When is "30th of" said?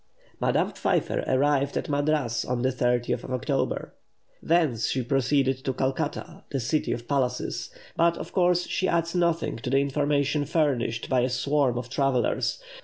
2.71-3.29